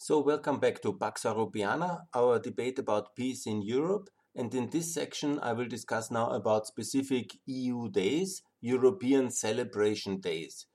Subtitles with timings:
[0.00, 4.08] So, welcome back to Pax Europeana, our debate about peace in Europe.
[4.36, 10.66] And in this section, I will discuss now about specific EU days, European celebration days.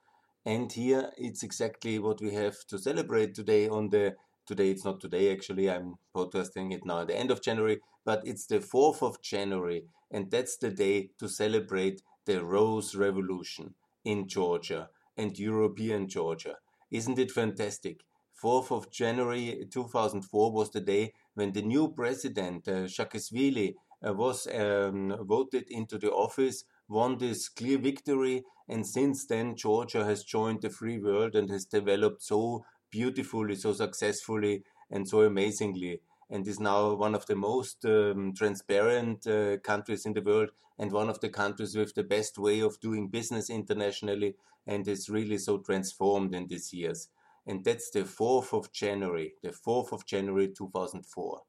[0.45, 4.15] And here it's exactly what we have to celebrate today on the
[4.45, 8.21] today it's not today actually i'm protesting it now at the end of january but
[8.25, 14.27] it's the 4th of january and that's the day to celebrate the rose revolution in
[14.27, 16.57] georgia and european georgia
[16.91, 18.01] isn't it fantastic
[18.43, 24.47] 4th of January 2004 was the day when the new president, uh, Saakashvili, uh, was
[24.47, 30.61] um, voted into the office, won this clear victory, and since then Georgia has joined
[30.61, 36.59] the free world and has developed so beautifully, so successfully, and so amazingly, and is
[36.59, 41.21] now one of the most um, transparent uh, countries in the world and one of
[41.21, 44.35] the countries with the best way of doing business internationally,
[44.67, 47.07] and is really so transformed in these years
[47.45, 51.41] and that's the 4th of January, the 4th of January 2004.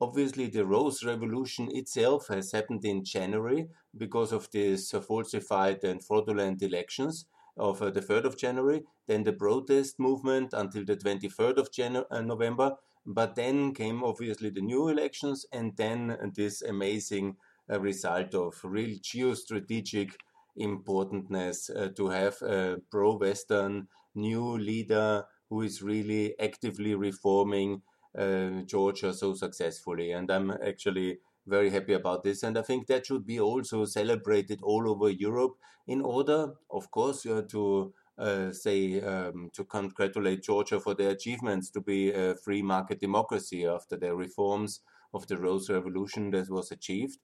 [0.00, 6.62] Obviously, the Rose Revolution itself has happened in January because of these falsified and fraudulent
[6.62, 11.70] elections of uh, the 3rd of January, then the protest movement until the 23rd of
[11.70, 17.36] Janu- uh, November, but then came obviously the new elections and then this amazing
[17.72, 20.12] uh, result of real geostrategic
[20.56, 27.82] importantness uh, to have a pro-Western new leader who is really actively reforming
[28.18, 30.12] uh, Georgia so successfully.
[30.12, 32.42] And I'm actually very happy about this.
[32.42, 37.24] And I think that should be also celebrated all over Europe in order, of course,
[37.26, 42.62] uh, to uh, say um, to congratulate Georgia for their achievements to be a free
[42.62, 44.80] market democracy after the reforms
[45.12, 47.18] of the Rose Revolution that was achieved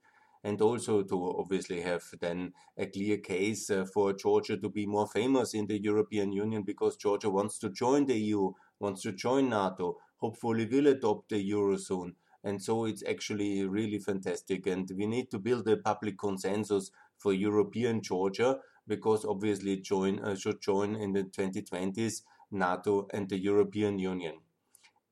[0.45, 5.07] and also to obviously have then a clear case uh, for Georgia to be more
[5.07, 9.48] famous in the European Union because Georgia wants to join the EU, wants to join
[9.48, 12.17] NATO, hopefully will adopt the euro soon.
[12.45, 14.67] And so it's actually really fantastic.
[14.67, 20.35] And we need to build a public consensus for European Georgia because obviously join uh,
[20.35, 24.35] should join in the 2020s NATO and the European Union.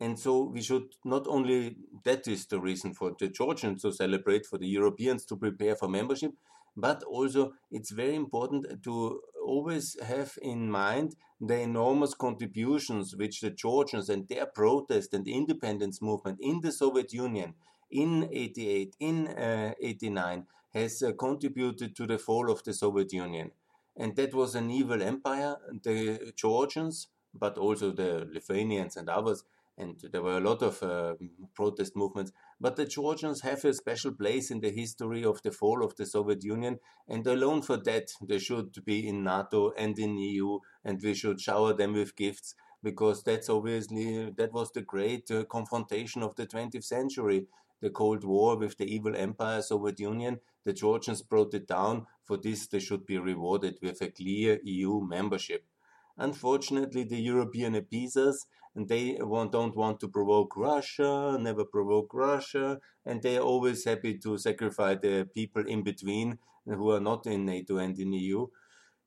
[0.00, 4.46] And so we should not only, that is the reason for the Georgians to celebrate,
[4.46, 6.32] for the Europeans to prepare for membership,
[6.76, 13.50] but also it's very important to always have in mind the enormous contributions which the
[13.50, 17.54] Georgians and their protest and independence movement in the Soviet Union
[17.90, 23.50] in 88, in uh, 89 has uh, contributed to the fall of the Soviet Union.
[23.96, 25.56] And that was an evil empire.
[25.82, 29.44] The Georgians, but also the Lithuanians and others,
[29.80, 31.14] and there were a lot of uh,
[31.54, 32.32] protest movements.
[32.60, 36.06] But the Georgians have a special place in the history of the fall of the
[36.06, 41.00] Soviet Union, and alone for that, they should be in NATO and in EU, and
[41.02, 46.22] we should shower them with gifts because that's obviously that was the great uh, confrontation
[46.22, 47.46] of the 20th century
[47.82, 52.36] the cold war with the evil empire soviet union the georgians brought it down for
[52.36, 55.64] this they should be rewarded with a clear eu membership
[56.16, 63.22] unfortunately the european appeasers and they don't want to provoke Russia, never provoke Russia, and
[63.22, 67.78] they are always happy to sacrifice the people in between who are not in NATO
[67.78, 68.46] and in EU.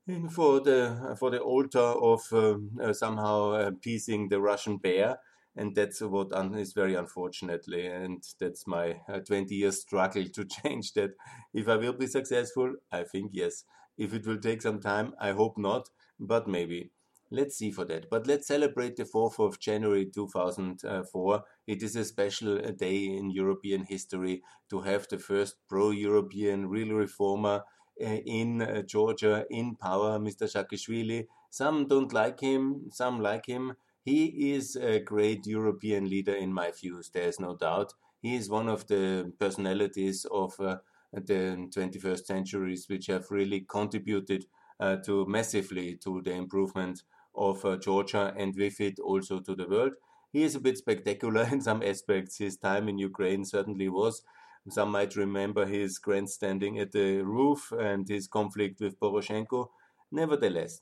[0.05, 5.19] And for the for the altar of um, uh, somehow appeasing the Russian bear,
[5.55, 10.91] and that's what is very unfortunately, and that's my uh, 20 years struggle to change
[10.93, 11.11] that.
[11.53, 13.63] If I will be successful, I think yes.
[13.97, 16.91] If it will take some time, I hope not, but maybe.
[17.33, 18.11] Let's see for that.
[18.11, 21.43] But let's celebrate the 4th of January 2004.
[21.65, 26.69] It is a special uh, day in European history to have the first pro European
[26.69, 27.63] real reformer
[27.99, 30.43] uh, in uh, Georgia in power, Mr.
[30.43, 31.25] Saakashvili.
[31.49, 33.73] Some don't like him, some like him.
[34.05, 37.93] He is a great European leader in my views, there is no doubt.
[38.21, 40.77] He is one of the personalities of uh,
[41.11, 44.45] the 21st centuries which have really contributed
[44.79, 47.01] uh, to massively to the improvement
[47.35, 49.93] of uh, Georgia and with it also to the world.
[50.31, 52.37] He is a bit spectacular in some aspects.
[52.37, 54.23] His time in Ukraine certainly was.
[54.69, 59.67] Some might remember his grandstanding at the roof and his conflict with Poroshenko.
[60.11, 60.81] Nevertheless,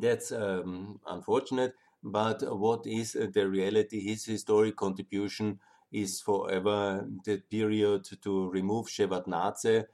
[0.00, 1.74] that's um, unfortunate.
[2.02, 4.00] But what is the reality?
[4.00, 5.60] His historic contribution
[5.92, 9.84] is forever the period to remove Shevardnadze.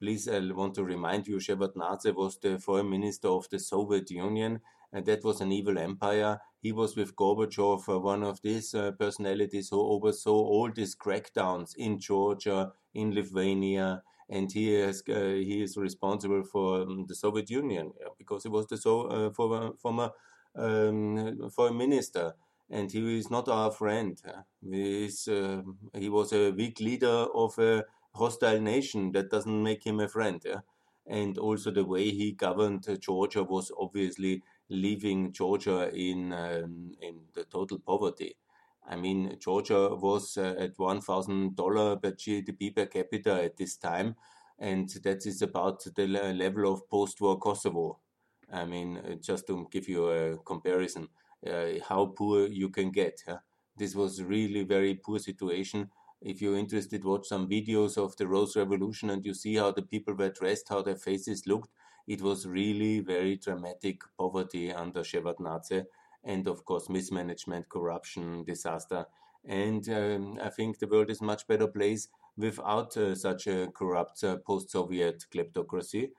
[0.00, 4.60] Please, I want to remind you, Shevardnadze was the foreign minister of the Soviet Union
[4.96, 6.40] and that was an evil empire.
[6.60, 11.74] He was with Gorbachev, uh, one of these uh, personalities who oversaw all these crackdowns
[11.76, 17.50] in Georgia, in Lithuania, and he is uh, he is responsible for um, the Soviet
[17.50, 20.10] Union because he was the so uh, former former
[20.56, 22.34] um, foreign minister.
[22.68, 24.20] and he is not our friend.
[24.60, 25.62] He, is, uh,
[25.94, 27.84] he was a weak leader of a
[28.14, 29.12] hostile nation.
[29.12, 30.42] That doesn't make him a friend.
[31.06, 37.44] And also the way he governed Georgia was obviously leaving Georgia in um, in the
[37.44, 38.36] total poverty.
[38.88, 43.76] I mean, Georgia was uh, at one thousand dollar per GDP per capita at this
[43.76, 44.16] time,
[44.58, 48.00] and that is about the level of post-war Kosovo.
[48.52, 51.08] I mean, uh, just to give you a comparison,
[51.46, 53.22] uh, how poor you can get.
[53.26, 53.38] Huh?
[53.76, 55.90] This was really very poor situation.
[56.22, 59.82] If you're interested, watch some videos of the Rose Revolution and you see how the
[59.82, 61.70] people were dressed, how their faces looked.
[62.06, 65.86] It was really very dramatic poverty under Shevardnadze
[66.24, 69.06] and, of course, mismanagement, corruption, disaster.
[69.48, 74.22] And um, I think the world is much better place without uh, such a corrupt
[74.24, 76.10] uh, post-Soviet kleptocracy.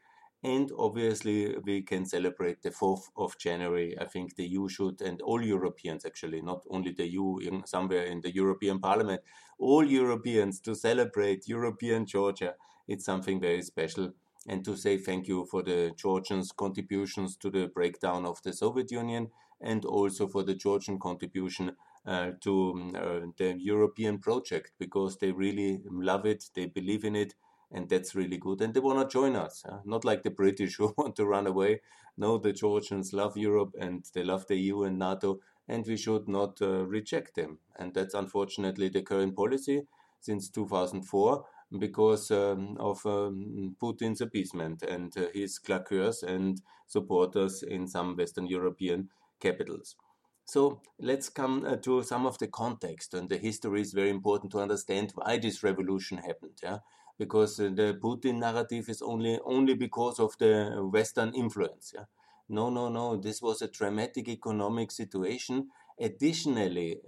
[0.43, 3.97] And obviously, we can celebrate the 4th of January.
[3.99, 8.03] I think the EU should, and all Europeans actually, not only the EU, in, somewhere
[8.03, 9.21] in the European Parliament,
[9.57, 12.53] all Europeans to celebrate European Georgia.
[12.87, 14.13] It's something very special.
[14.47, 18.91] And to say thank you for the Georgians' contributions to the breakdown of the Soviet
[18.91, 19.29] Union
[19.59, 21.75] and also for the Georgian contribution
[22.05, 27.33] uh, to uh, the European project because they really love it, they believe in it,
[27.71, 28.61] and that's really good.
[28.61, 29.79] And they want to join us, huh?
[29.83, 31.81] not like the British who want to run away.
[32.17, 36.27] No, the Georgians love Europe and they love the EU and NATO, and we should
[36.27, 37.59] not uh, reject them.
[37.75, 39.83] And that's unfortunately the current policy
[40.19, 41.45] since 2004
[41.79, 48.47] because um, of um, Putin's appeasement and uh, his claqueurs and supporters in some Western
[48.47, 49.09] European
[49.39, 49.95] capitals.
[50.45, 54.51] So let's come uh, to some of the context, and the history is very important
[54.53, 56.59] to understand why this revolution happened.
[56.63, 56.79] Yeah,
[57.19, 61.91] because uh, the Putin narrative is only only because of the Western influence.
[61.93, 62.05] Yeah?
[62.49, 63.17] No, no, no.
[63.17, 65.67] This was a dramatic economic situation.
[65.99, 67.01] Additionally,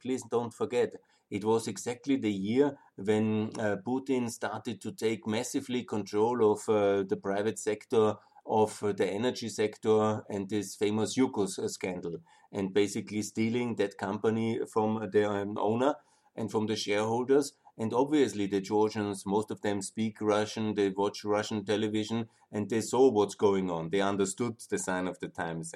[0.00, 0.94] please don't forget,
[1.30, 7.02] it was exactly the year when uh, Putin started to take massively control of uh,
[7.02, 8.14] the private sector
[8.46, 12.18] of uh, the energy sector and this famous Yukos scandal,
[12.52, 15.94] and basically stealing that company from the um, owner
[16.36, 21.24] and from the shareholders and obviously, the Georgians, most of them speak Russian, they watch
[21.24, 23.90] Russian television, and they saw what's going on.
[23.90, 25.72] They understood the sign of the times.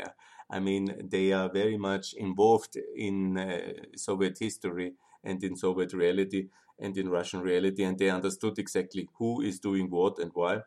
[0.49, 6.49] I mean, they are very much involved in uh, Soviet history and in Soviet reality
[6.79, 10.61] and in Russian reality, and they understood exactly who is doing what and why.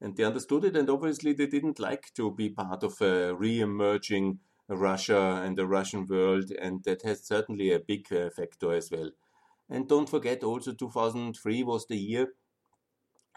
[0.00, 3.60] And they understood it, and obviously, they didn't like to be part of a re
[3.60, 8.90] emerging Russia and the Russian world, and that has certainly a big uh, factor as
[8.90, 9.10] well.
[9.70, 12.34] And don't forget, also 2003 was the year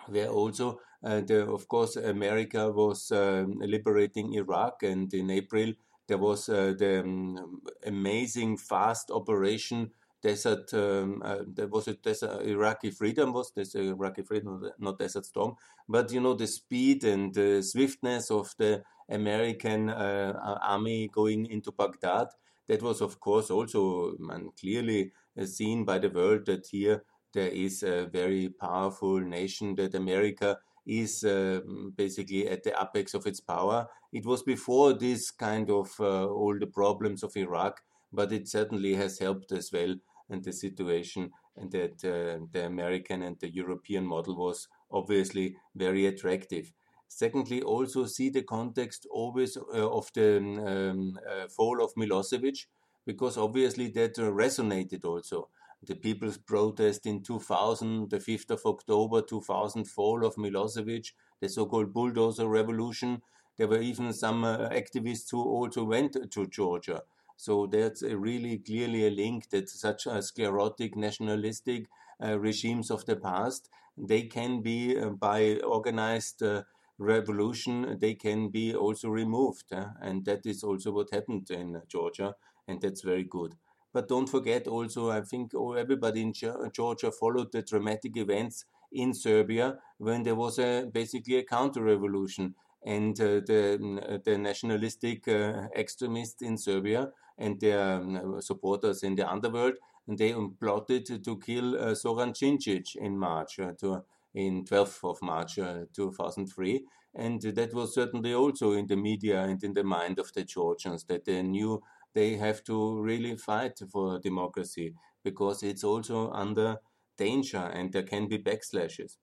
[0.07, 5.73] where also, uh, the, of course, America was um, liberating Iraq, and in April
[6.07, 9.91] there was uh, the um, amazing fast operation
[10.21, 10.73] Desert.
[10.73, 15.55] Um, uh, there was a desert, Iraqi freedom was this Iraqi freedom, not Desert Storm,
[15.87, 21.71] but you know the speed and the swiftness of the American uh, army going into
[21.71, 22.27] Baghdad.
[22.67, 25.13] That was, of course, also man, clearly
[25.45, 27.03] seen by the world that here
[27.33, 31.59] there is a very powerful nation, that America is uh,
[31.95, 33.87] basically at the apex of its power.
[34.11, 37.81] It was before this kind of uh, all the problems of Iraq,
[38.11, 39.95] but it certainly has helped as well.
[40.29, 46.05] And the situation and that uh, the American and the European model was obviously very
[46.05, 46.71] attractive.
[47.07, 52.65] Secondly, also see the context always uh, of the um, uh, fall of Milosevic
[53.05, 55.49] because obviously that resonated also.
[55.83, 61.65] The people's protest in 2000, the 5th of October 2000, fall of Milosevic, the so
[61.65, 63.21] called bulldozer revolution.
[63.57, 67.03] There were even some uh, activists who also went to Georgia.
[67.37, 71.87] So that's really clearly a link that such a sclerotic, nationalistic
[72.23, 76.63] uh, regimes of the past, they can be, uh, by organized uh,
[76.97, 79.71] revolution, they can be also removed.
[80.01, 82.35] and that is also what happened in Georgia
[82.67, 83.55] and that's very good.
[83.93, 89.79] But don't forget also, I think everybody in Georgia followed the dramatic events in Serbia
[89.97, 96.41] when there was a basically a counter revolution and uh, the the nationalistic uh, extremists
[96.41, 99.73] in Serbia and their um, supporters in the underworld
[100.07, 104.03] and they plotted to kill uh, Zoran Djindjic in March uh, to
[104.33, 106.83] in 12th of March uh, 2003
[107.15, 111.05] and that was certainly also in the media and in the mind of the Georgians
[111.05, 111.81] that they knew
[112.13, 116.77] they have to really fight for democracy because it's also under
[117.17, 119.17] danger and there can be backslashes.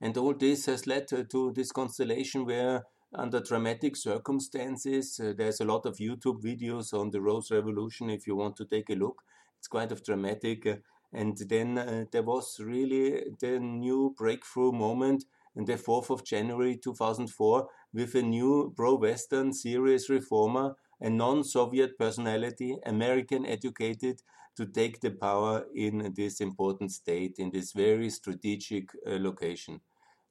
[0.00, 2.84] And all this has led to this constellation where
[3.16, 5.18] under dramatic circumstances.
[5.18, 8.64] Uh, there's a lot of YouTube videos on the Rose Revolution if you want to
[8.64, 9.22] take a look.
[9.58, 10.66] It's quite of dramatic.
[10.66, 10.76] Uh,
[11.12, 15.24] and then uh, there was really the new breakthrough moment
[15.56, 22.76] on the 4th of January 2004 with a new pro-Western serious reformer, a non-Soviet personality,
[22.84, 24.20] American educated,
[24.56, 29.80] to take the power in this important state, in this very strategic uh, location.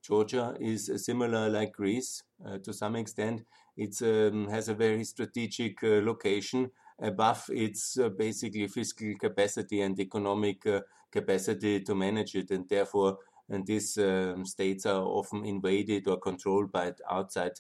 [0.05, 3.43] Georgia is similar like Greece uh, to some extent.
[3.75, 6.69] It um, has a very strategic uh, location
[7.01, 10.81] above its uh, basically fiscal capacity and economic uh,
[11.11, 13.17] capacity to manage it, and therefore,
[13.49, 17.53] and these um, states are often invaded or controlled by outside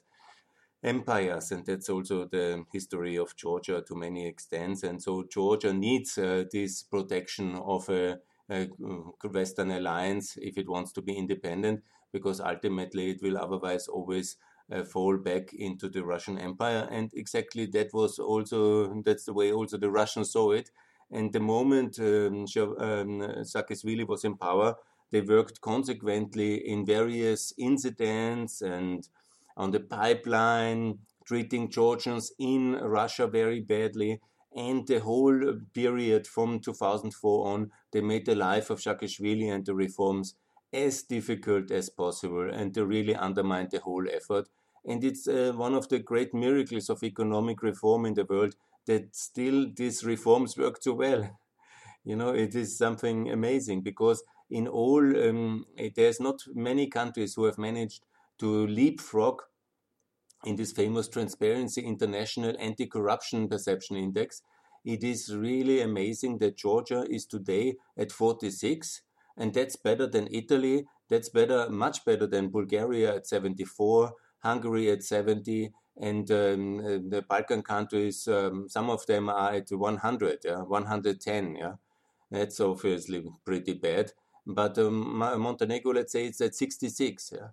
[0.83, 4.83] empires, and that's also the history of Georgia to many extents.
[4.83, 11.01] And so Georgia needs uh, this protection of a, Western alliance if it wants to
[11.01, 14.37] be independent because ultimately it will otherwise always
[14.71, 16.87] uh, fall back into the Russian Empire.
[16.91, 20.71] And exactly that was also that's the way also the Russians saw it.
[21.11, 24.75] And the moment um, um, Saakashvili was in power,
[25.11, 29.07] they worked consequently in various incidents and
[29.55, 34.19] on the pipeline, treating Georgians in Russia very badly.
[34.55, 39.73] And the whole period from 2004 on, they made the life of Saakashvili and the
[39.73, 40.35] reforms
[40.73, 44.49] as difficult as possible and they really undermined the whole effort.
[44.85, 49.15] And it's uh, one of the great miracles of economic reform in the world that
[49.15, 51.39] still these reforms work so well.
[52.07, 54.21] You know, it is something amazing because
[54.51, 58.03] in all, um, there's not many countries who have managed
[58.37, 59.41] to leapfrog
[60.43, 64.43] in this famous Transparency International Anti Corruption Perception Index.
[64.85, 69.01] It is really amazing that Georgia is today at 46
[69.37, 70.85] and that's better than Italy.
[71.09, 76.77] That's better, much better than Bulgaria at 74, Hungary at 70, and um,
[77.09, 78.27] the Balkan countries.
[78.27, 81.55] Um, some of them are at 100, yeah, 110.
[81.55, 81.73] Yeah,
[82.31, 84.11] that's obviously pretty bad.
[84.47, 87.33] But um, Montenegro, let's say, it's at 66.
[87.35, 87.47] Yeah.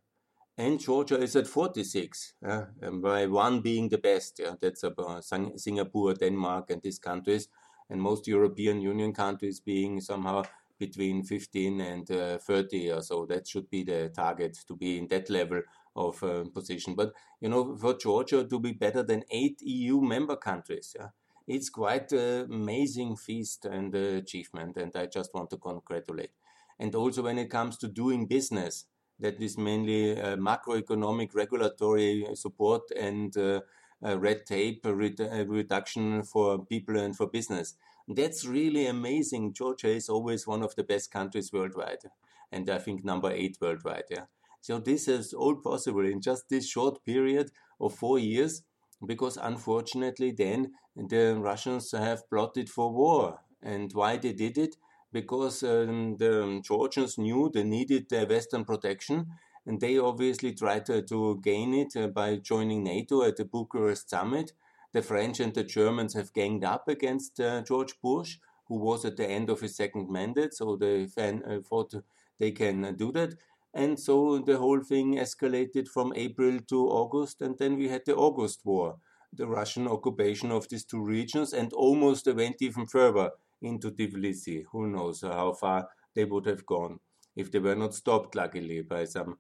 [0.62, 4.38] And Georgia is at 46, yeah, by one being the best.
[4.38, 5.24] Yeah, that's about
[5.56, 7.48] Singapore, Denmark, and these countries,
[7.90, 10.44] and most European Union countries being somehow
[10.78, 13.26] between 15 and uh, 30 or so.
[13.26, 15.62] That should be the target to be in that level
[15.96, 16.94] of uh, position.
[16.94, 21.08] But you know, for Georgia to be better than eight EU member countries, yeah,
[21.48, 26.30] it's quite an amazing feast and uh, achievement, and I just want to congratulate.
[26.78, 28.86] And also, when it comes to doing business,
[29.22, 33.60] that is mainly uh, macroeconomic regulatory support and uh,
[34.04, 37.76] uh, red tape reduction for people and for business.
[38.08, 39.54] That's really amazing.
[39.54, 42.04] Georgia is always one of the best countries worldwide,
[42.50, 44.08] and I think number eight worldwide.
[44.10, 44.26] Yeah.
[44.60, 47.50] So this is all possible in just this short period
[47.80, 48.62] of four years,
[49.04, 53.40] because unfortunately then the Russians have plotted for war.
[53.64, 54.76] And why they did it?
[55.12, 59.26] Because um, the Georgians knew they needed the Western protection,
[59.66, 64.08] and they obviously tried to, to gain it uh, by joining NATO at the Bucharest
[64.08, 64.52] summit
[64.92, 69.16] the French and the Germans have ganged up against uh, George Bush, who was at
[69.16, 71.94] the end of his second mandate, so they uh, thought
[72.38, 73.34] they can do that.
[73.74, 78.14] And so the whole thing escalated from April to August, and then we had the
[78.14, 78.96] August War,
[79.32, 83.30] the Russian occupation of these two regions, and almost went even further
[83.62, 84.64] into Tbilisi.
[84.72, 87.00] Who knows how far they would have gone
[87.36, 89.38] if they were not stopped, luckily, by some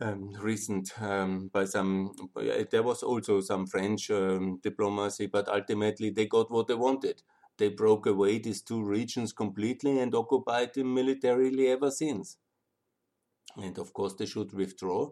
[0.00, 2.12] um, recent um, by some.
[2.70, 7.22] There was also some French um, diplomacy, but ultimately they got what they wanted.
[7.58, 12.36] They broke away these two regions completely and occupied them militarily ever since.
[13.56, 15.10] And of course, they should withdraw.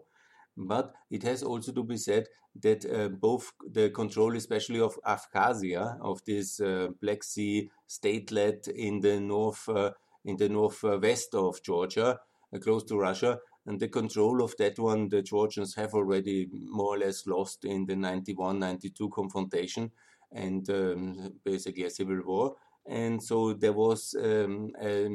[0.57, 2.27] But it has also to be said
[2.61, 9.01] that uh, both the control, especially of Abkhazia, of this uh, Black Sea statelet in
[9.01, 9.91] the north, uh,
[10.23, 12.19] in the northwest of Georgia,
[12.53, 16.95] uh, close to Russia, and the control of that one, the Georgians have already more
[16.95, 19.91] or less lost in the 91 92 confrontation
[20.31, 22.55] and um, basically a civil war.
[22.87, 25.09] And so there was um, a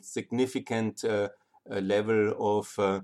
[0.00, 1.28] significant uh,
[1.68, 3.00] level of, uh,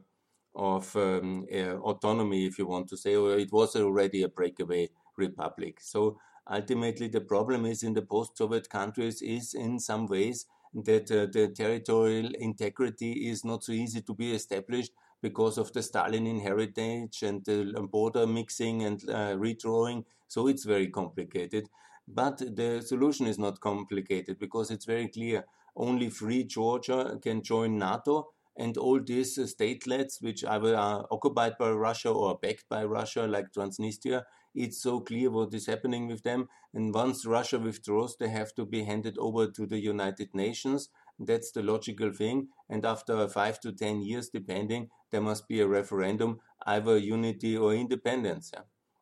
[0.57, 4.89] of um, uh, autonomy, if you want to say, or it was already a breakaway
[5.17, 5.79] republic.
[5.81, 6.19] So
[6.51, 11.27] ultimately, the problem is in the post Soviet countries, is in some ways that uh,
[11.33, 17.23] the territorial integrity is not so easy to be established because of the Stalin heritage
[17.23, 20.05] and the border mixing and uh, redrawing.
[20.29, 21.69] So it's very complicated.
[22.09, 25.45] But the solution is not complicated because it's very clear.
[25.75, 31.59] Only free Georgia can join NATO and all these uh, statelets which either are occupied
[31.59, 34.23] by Russia or backed by Russia, like Transnistria,
[34.55, 36.49] it's so clear what is happening with them.
[36.73, 40.89] And once Russia withdraws, they have to be handed over to the United Nations.
[41.19, 42.49] That's the logical thing.
[42.69, 47.75] And after five to ten years, depending, there must be a referendum, either unity or
[47.75, 48.53] independence.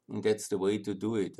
[0.08, 1.38] And that's the way to do it.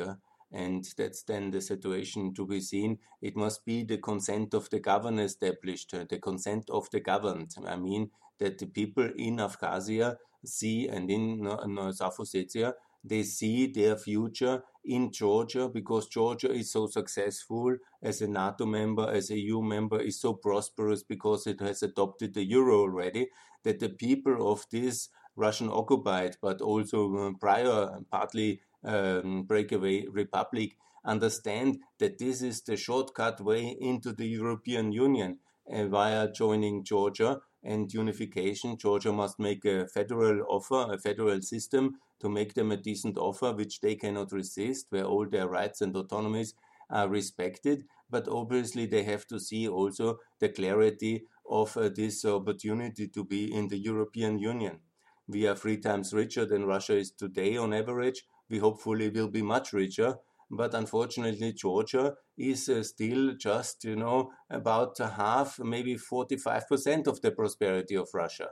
[0.54, 2.99] And that's then the situation to be seen.
[3.20, 7.56] It must be the consent of the governed established, uh, the consent of the governed.
[7.66, 11.44] I mean, that the people in Abkhazia see and in
[11.92, 18.26] South Ossetia they see their future in Georgia because Georgia is so successful as a
[18.26, 22.80] NATO member, as a EU member, is so prosperous because it has adopted the euro
[22.80, 23.28] already,
[23.62, 30.76] that the people of this Russian occupied, but also uh, prior, partly um, breakaway republic,
[31.04, 35.38] understand that this is the shortcut way into the European Union
[35.72, 38.76] uh, via joining Georgia and unification.
[38.76, 43.52] Georgia must make a federal offer, a federal system to make them a decent offer,
[43.52, 46.54] which they cannot resist, where all their rights and autonomies
[46.90, 47.84] are respected.
[48.10, 53.52] But obviously, they have to see also the clarity of uh, this opportunity to be
[53.52, 54.80] in the European Union.
[55.26, 58.24] We are three times richer than Russia is today on average.
[58.48, 60.18] We hopefully will be much richer.
[60.50, 67.30] But unfortunately, Georgia is uh, still just, you know, about half, maybe 45% of the
[67.32, 68.50] prosperity of Russia.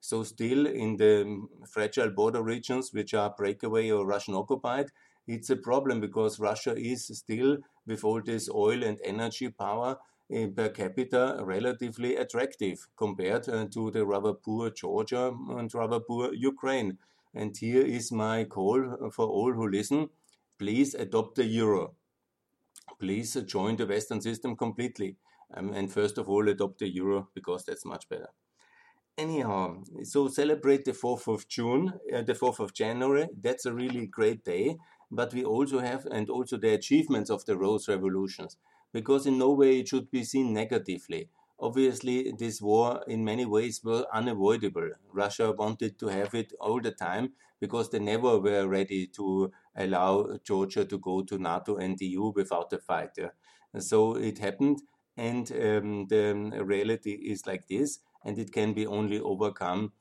[0.00, 4.86] So still in the fragile border regions, which are breakaway or Russian occupied,
[5.26, 9.98] it's a problem because Russia is still, with all this oil and energy power
[10.34, 16.32] uh, per capita, relatively attractive compared uh, to the rather poor Georgia and rather poor
[16.34, 16.98] Ukraine.
[17.34, 20.10] And here is my call for all who listen
[20.58, 21.94] please adopt the euro.
[23.00, 25.16] Please join the Western system completely.
[25.54, 28.28] Um, and first of all, adopt the euro because that's much better
[29.18, 33.28] anyhow, so celebrate the 4th of June, uh, the 4th of January.
[33.40, 34.76] That's a really great day.
[35.10, 38.56] But we also have, and also the achievements of the Rose Revolutions,
[38.92, 41.28] because in no way it should be seen negatively.
[41.62, 44.90] Obviously, this war in many ways was unavoidable.
[45.12, 50.36] Russia wanted to have it all the time because they never were ready to allow
[50.44, 53.16] Georgia to go to NATO and the EU without a fight.
[53.78, 54.82] So it happened,
[55.16, 59.92] and um, the reality is like this and it can be only overcome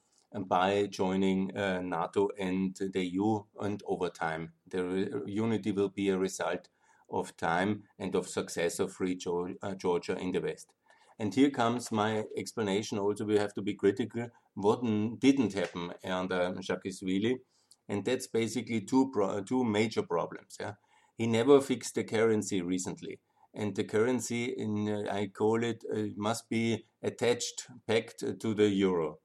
[0.47, 4.54] by joining uh, NATO and the EU and over time.
[4.67, 6.69] The unity will be a result
[7.10, 9.19] of time and of success of free
[9.62, 10.74] uh, Georgia in the West.
[11.21, 12.97] And here comes my explanation.
[12.97, 14.27] Also, we have to be critical.
[14.55, 14.81] What
[15.19, 17.36] didn't happen under Saakashvili,
[17.88, 19.03] and that's basically two
[19.45, 20.57] two major problems.
[20.60, 20.73] Yeah,
[21.17, 23.19] he never fixed the currency recently
[23.53, 28.69] and the currency in uh, I call it uh, must be attached pegged to the
[28.69, 29.19] euro.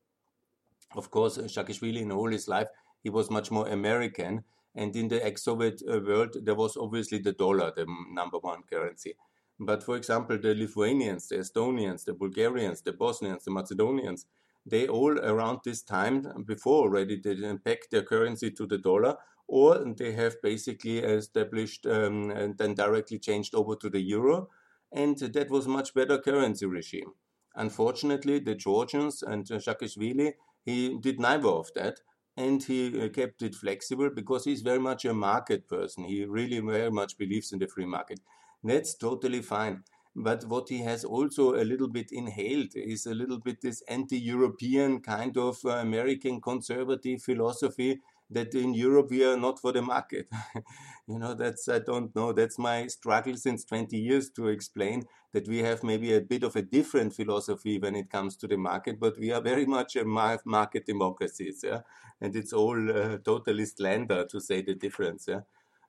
[0.94, 2.68] Of course, Saakashvili in all his life
[3.02, 7.32] he was much more American, and in the ex-Soviet uh, world there was obviously the
[7.32, 9.14] dollar, the number one currency.
[9.59, 14.27] But for example, the Lithuanians, the Estonians, the Bulgarians, the Bosnians, the Macedonians,
[14.66, 19.16] they all around this time before already they pegged their currency to the dollar
[19.49, 24.49] or they have basically established um, and then directly changed over to the euro,
[24.92, 27.12] and that was much better currency regime.
[27.55, 32.01] Unfortunately, the Georgians and Saakashvili, he did neither of that,
[32.37, 36.05] and he uh, kept it flexible because he's very much a market person.
[36.05, 38.21] He really very much believes in the free market.
[38.66, 39.85] That's totally fine.
[40.16, 44.18] But what he has also a little bit inhaled is a little bit this anti
[44.18, 49.83] European kind of uh, American conservative philosophy that in Europe we are not for the
[49.83, 50.29] market.
[51.07, 55.46] you know, that's, I don't know, that's my struggle since 20 years to explain that
[55.46, 58.98] we have maybe a bit of a different philosophy when it comes to the market,
[58.98, 61.83] but we are very much a market democracy, yeah?
[62.20, 65.26] and it's all uh, totally slander to say the difference.
[65.29, 65.42] Yeah?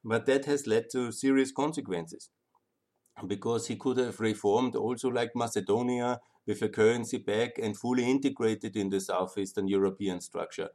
[0.04, 2.30] But that has led to serious consequences
[3.26, 8.76] because he could have reformed also like Macedonia with a currency back and fully integrated
[8.76, 10.70] in the southeastern European structure.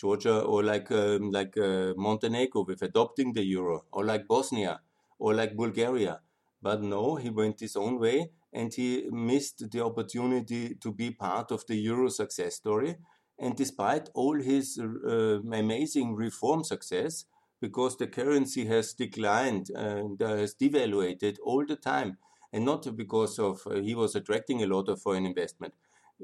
[0.00, 4.80] Georgia or like um, like uh, Montenegro with adopting the euro, or like Bosnia,
[5.18, 6.20] or like Bulgaria.
[6.60, 11.50] But no, he went his own way and he missed the opportunity to be part
[11.52, 12.96] of the euro success story.
[13.38, 17.24] And despite all his uh, amazing reform success,
[17.66, 22.18] because the currency has declined and uh, has devaluated all the time,
[22.52, 25.72] and not because of uh, he was attracting a lot of foreign investment,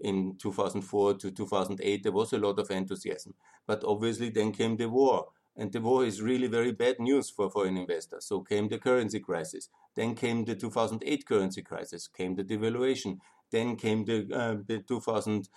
[0.03, 3.33] in 2004 to 2008, there was a lot of enthusiasm.
[3.66, 5.29] But obviously, then came the war.
[5.57, 8.26] And the war is really very bad news for foreign investors.
[8.26, 9.70] So came the currency crisis.
[9.96, 13.18] Then came the 2008 currency crisis, came the devaluation.
[13.50, 15.48] Then came the, uh, the 2000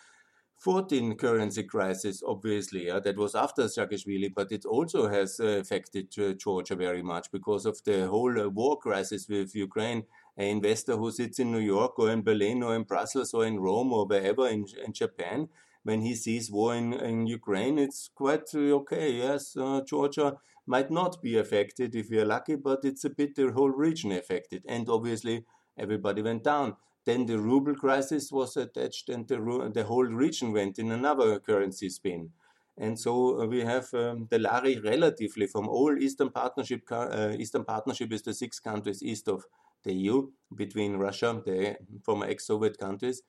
[0.64, 6.08] 14 currency crisis, obviously, yeah, that was after Saakashvili, but it also has uh, affected
[6.18, 10.04] uh, Georgia very much because of the whole uh, war crisis with Ukraine.
[10.38, 13.60] An investor who sits in New York or in Berlin or in Brussels or in
[13.60, 15.50] Rome or wherever in, in Japan,
[15.84, 19.12] when he sees war in, in Ukraine, it's quite uh, okay.
[19.12, 23.36] Yes, uh, Georgia might not be affected if we are lucky, but it's a bit
[23.36, 24.64] the whole region affected.
[24.66, 25.44] And obviously,
[25.78, 26.78] everybody went down.
[27.06, 31.90] Then the ruble crisis was attached, and the, the whole region went in another currency
[31.90, 32.32] spin.
[32.78, 36.82] And so uh, we have um, the lari relatively from all Eastern Partnership.
[36.90, 39.46] Uh, Eastern Partnership is the six countries east of
[39.84, 43.22] the EU, between Russia, the former ex-Soviet countries,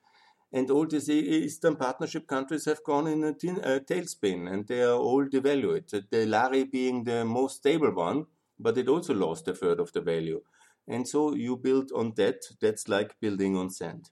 [0.52, 4.96] and all these Eastern Partnership countries have gone in a, a tailspin, and they are
[4.96, 6.08] all devalued.
[6.10, 8.26] The lari being the most stable one,
[8.58, 10.40] but it also lost a third of the value.
[10.86, 12.42] And so you build on that.
[12.60, 14.10] That's like building on sand.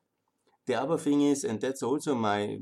[0.66, 2.58] The other thing is, and that's also my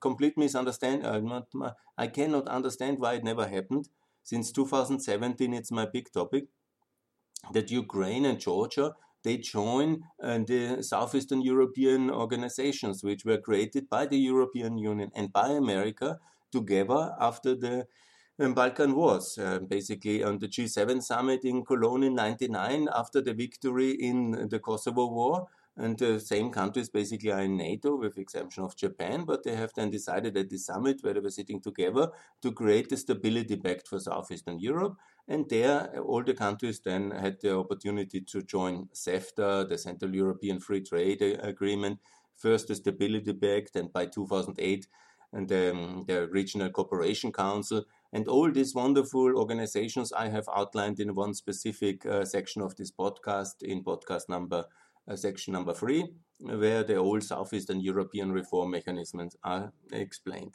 [0.00, 3.88] complete misunderstanding, uh, I cannot understand why it never happened.
[4.22, 6.46] Since 2017, it's my big topic
[7.52, 8.94] that Ukraine and Georgia
[9.26, 15.32] they join uh, the Southeastern European organizations, which were created by the European Union and
[15.32, 16.20] by America
[16.52, 17.88] together after the
[18.38, 23.92] Balkan Wars, uh, basically on the G7 summit in Cologne in 99 after the victory
[23.92, 25.48] in the Kosovo War.
[25.78, 29.72] And the same countries basically are in NATO, with exception of Japan, but they have
[29.74, 33.86] then decided at the summit where they were sitting together to create the stability pact
[33.86, 34.96] for Southeastern Europe.
[35.28, 40.60] And there, all the countries then had the opportunity to join CEFTA, the Central European
[40.60, 42.00] Free Trade Agreement,
[42.36, 44.86] first the Stability Pact, and by 2008,
[45.32, 51.14] and um, the Regional Cooperation Council, and all these wonderful organizations I have outlined in
[51.14, 54.64] one specific uh, section of this podcast, in podcast number
[55.08, 56.06] uh, section number three,
[56.40, 60.54] where the old Southeastern European reform mechanisms are explained.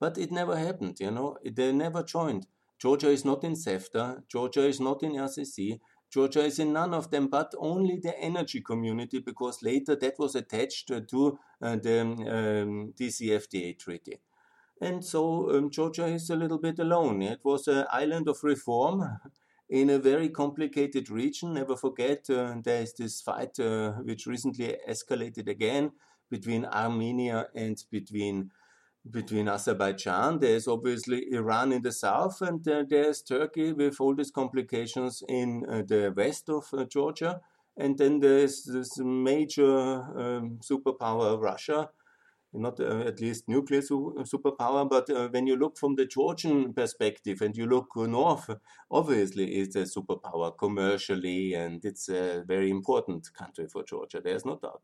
[0.00, 2.46] But it never happened, you know, they never joined.
[2.80, 5.78] Georgia is not in CEFTA, Georgia is not in RCC,
[6.12, 10.34] Georgia is in none of them, but only the energy community, because later that was
[10.34, 14.18] attached to uh, the um, DCFTA treaty.
[14.82, 17.22] And so um, Georgia is a little bit alone.
[17.22, 19.20] It was an island of reform
[19.70, 21.54] in a very complicated region.
[21.54, 25.92] Never forget, uh, there is this fight uh, which recently escalated again
[26.28, 28.50] between Armenia and between
[29.08, 30.40] between Azerbaijan.
[30.40, 35.64] There's obviously Iran in the south, and uh, there's Turkey with all these complications in
[35.68, 37.40] uh, the west of uh, Georgia.
[37.76, 41.90] And then there's this major um, superpower, Russia,
[42.52, 46.72] not uh, at least nuclear su superpower, but uh, when you look from the Georgian
[46.74, 48.50] perspective and you look north,
[48.90, 54.20] obviously it's a superpower commercially, and it's a very important country for Georgia.
[54.22, 54.82] There's no doubt.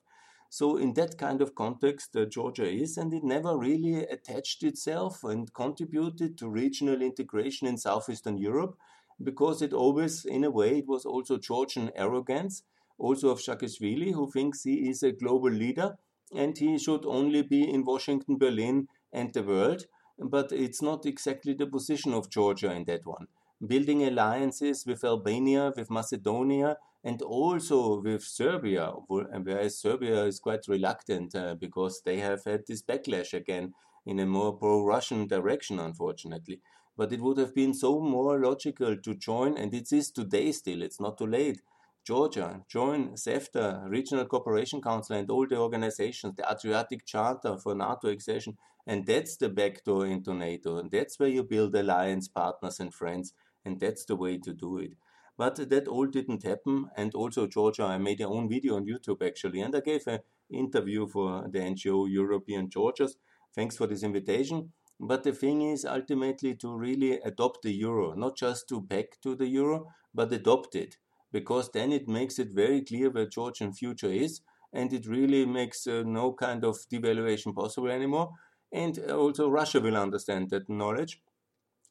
[0.50, 5.22] So, in that kind of context, uh, Georgia is, and it never really attached itself
[5.22, 8.78] and contributed to regional integration in southeastern Europe
[9.22, 12.62] because it always, in a way, it was also Georgian arrogance,
[12.96, 15.98] also of Saakashvili, who thinks he is a global leader
[16.34, 19.86] and he should only be in Washington, Berlin, and the world.
[20.18, 23.28] But it's not exactly the position of Georgia in that one.
[23.64, 31.34] Building alliances with Albania, with Macedonia, and also with Serbia, whereas Serbia is quite reluctant
[31.34, 36.60] uh, because they have had this backlash again in a more pro Russian direction, unfortunately.
[36.96, 40.82] But it would have been so more logical to join, and it is today still,
[40.82, 41.60] it's not too late,
[42.08, 48.08] Georgia, join CEFTA, Regional Cooperation Council, and all the organizations, the Adriatic Charter for NATO
[48.08, 50.78] accession, and that's the backdoor into NATO.
[50.78, 54.78] And that's where you build alliance partners and friends, and that's the way to do
[54.78, 54.94] it.
[55.36, 59.20] But that all didn't happen, and also Georgia, I made your own video on YouTube
[59.22, 63.18] actually, and I gave an interview for the NGO European Georgians.
[63.54, 64.72] Thanks for this invitation.
[64.98, 69.34] But the thing is ultimately to really adopt the euro, not just to back to
[69.34, 70.96] the euro, but adopt it
[71.32, 74.40] because then it makes it very clear where Georgian future is,
[74.72, 78.30] and it really makes uh, no kind of devaluation possible anymore.
[78.72, 81.20] And also Russia will understand that knowledge,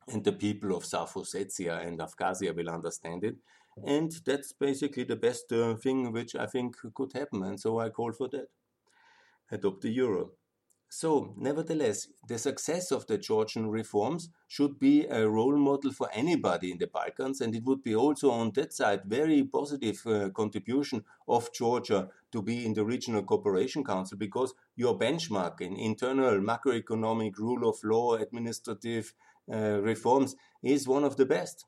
[0.08, 3.36] and the people of South Ossetia and Abkhazia will understand it.
[3.86, 7.90] And that's basically the best uh, thing which I think could happen, and so I
[7.90, 8.48] call for that.
[9.52, 10.32] Adopt the euro.
[10.90, 16.72] So, nevertheless, the success of the Georgian reforms should be a role model for anybody
[16.72, 21.04] in the Balkans, and it would be also on that side very positive uh, contribution
[21.28, 27.38] of Georgia to be in the Regional Cooperation Council because your benchmark in internal macroeconomic
[27.38, 29.14] rule of law, administrative
[29.52, 31.66] uh, reforms is one of the best.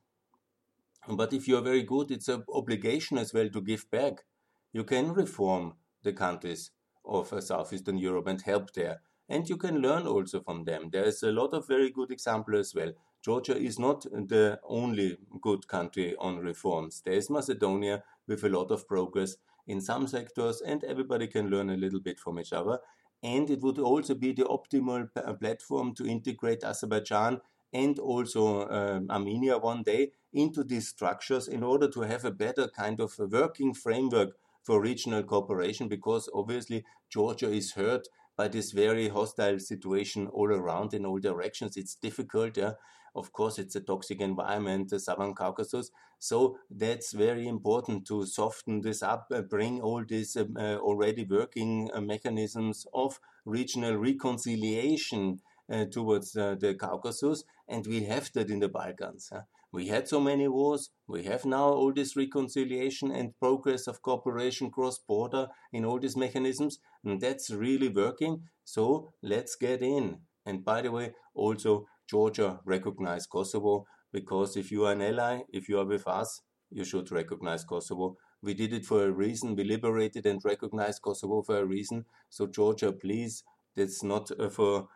[1.09, 4.23] But if you're very good, it's an obligation as well to give back.
[4.71, 6.71] You can reform the countries
[7.03, 10.89] of uh, Southeastern Europe and help there and you can learn also from them.
[10.91, 12.91] There is a lot of very good examples as well.
[13.23, 17.01] Georgia is not the only good country on reforms.
[17.05, 19.35] There is Macedonia with a lot of progress
[19.67, 22.79] in some sectors, and everybody can learn a little bit from each other.
[23.21, 29.57] And it would also be the optimal platform to integrate Azerbaijan and also um, Armenia
[29.57, 34.29] one day into these structures in order to have a better kind of working framework
[34.63, 38.07] for regional cooperation because obviously Georgia is hurt
[38.39, 41.75] by this very hostile situation all around in all directions.
[41.75, 42.55] It's difficult.
[42.55, 42.75] Yeah?
[43.13, 45.91] Of course, it's a toxic environment, the Southern Caucasus.
[46.19, 51.25] So that's very important to soften this up, uh, bring all these um, uh, already
[51.25, 58.49] working uh, mechanisms of regional reconciliation uh, towards uh, the Caucasus, and we have that
[58.49, 59.33] in the Balkans.
[59.71, 60.89] We had so many wars.
[61.07, 66.17] We have now all this reconciliation and progress of cooperation cross border in all these
[66.17, 68.43] mechanisms, and that's really working.
[68.63, 70.21] So let's get in.
[70.45, 75.69] And by the way, also Georgia recognize Kosovo because if you are an ally, if
[75.69, 78.17] you are with us, you should recognize Kosovo.
[78.41, 79.55] We did it for a reason.
[79.55, 82.05] We liberated and recognized Kosovo for a reason.
[82.29, 83.43] So Georgia, please,
[83.75, 84.87] that's not uh, for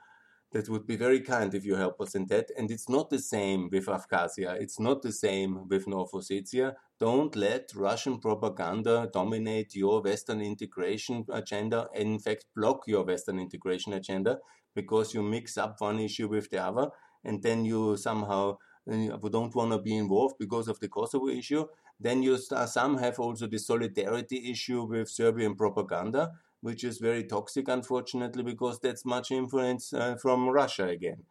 [0.54, 2.52] that would be very kind if you help us in that.
[2.58, 4.62] And it's not the same with Abkhazia.
[4.62, 6.76] It's not the same with North Ossetia.
[7.00, 11.88] Don't let Russian propaganda dominate your Western integration agenda.
[11.96, 14.38] And in fact, block your Western integration agenda
[14.76, 16.90] because you mix up one issue with the other,
[17.24, 18.58] and then you somehow
[18.92, 21.66] uh, don't want to be involved because of the Kosovo issue.
[22.00, 26.32] Then you some have also the solidarity issue with Serbian propaganda
[26.64, 31.24] which is very toxic, unfortunately, because that's much influence uh, from Russia again.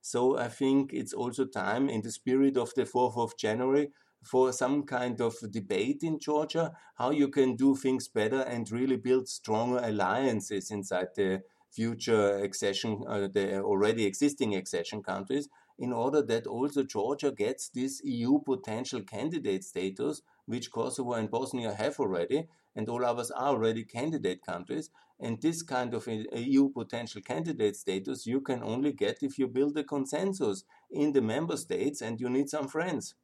[0.00, 3.90] So I think it's also time, in the spirit of the 4th of January,
[4.24, 8.96] for some kind of debate in Georgia, how you can do things better and really
[8.96, 16.22] build stronger alliances inside the future accession, uh, the already existing accession countries, in order
[16.22, 22.48] that also Georgia gets this EU potential candidate status, which Kosovo and Bosnia have already,
[22.74, 24.90] and all others are already candidate countries.
[25.20, 29.46] And this kind of uh, EU potential candidate status you can only get if you
[29.46, 33.14] build a consensus in the member states and you need some friends.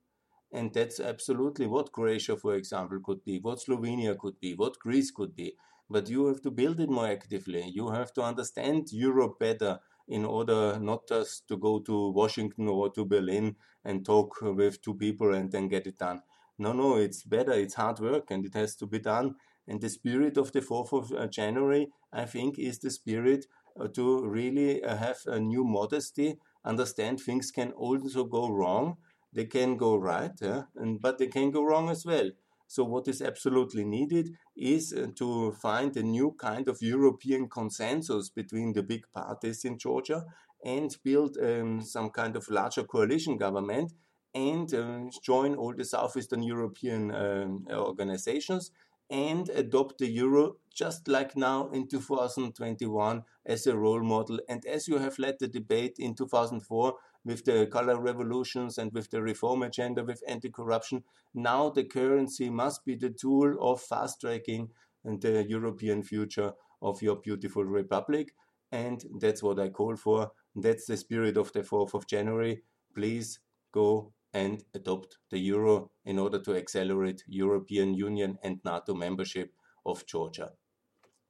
[0.53, 5.11] And that's absolutely what Croatia, for example, could be, what Slovenia could be, what Greece
[5.11, 5.57] could be.
[5.89, 7.71] But you have to build it more actively.
[7.73, 12.91] You have to understand Europe better in order not just to go to Washington or
[12.93, 16.21] to Berlin and talk with two people and then get it done.
[16.59, 17.53] No, no, it's better.
[17.53, 19.37] It's hard work and it has to be done.
[19.67, 23.47] And the spirit of the 4th of uh, January, I think, is the spirit
[23.81, 28.99] uh, to really uh, have a new modesty, understand things can also go wrong.
[29.33, 30.65] They can go right, yeah?
[30.77, 32.31] and, but they can go wrong as well.
[32.69, 38.73] So, what is absolutely needed is to find a new kind of European consensus between
[38.73, 40.25] the big parties in Georgia
[40.65, 43.93] and build um, some kind of larger coalition government
[44.35, 48.73] and uh, join all the Southeastern European um, organizations
[49.11, 54.41] and adopt the euro just like now in 2021 as a role model.
[54.49, 56.95] And as you have led the debate in 2004
[57.25, 62.51] with the color revolutions and with the reform agenda with anti corruption, now the currency
[62.51, 64.71] must be the tool of fast tracking
[65.05, 68.35] the European future of your beautiful republic.
[68.73, 70.33] And that's what I call for.
[70.57, 72.63] That's the spirit of the 4th of January.
[72.95, 73.39] Please
[73.71, 79.55] go and adopt the euro in order to accelerate European Union and NATO membership
[79.87, 80.51] of Georgia.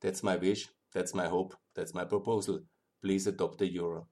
[0.01, 2.61] That's my wish, that's my hope, that's my proposal.
[3.03, 4.09] Please adopt the euro.